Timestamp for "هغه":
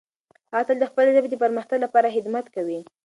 0.51-0.63